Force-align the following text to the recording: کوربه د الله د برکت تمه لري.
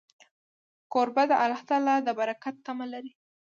کوربه 0.93 1.23
د 1.29 1.31
الله 1.43 1.95
د 2.03 2.09
برکت 2.19 2.55
تمه 2.65 2.85
لري. 2.93 3.11